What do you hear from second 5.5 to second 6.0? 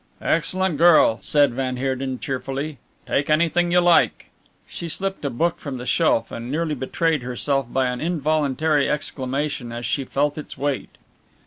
from the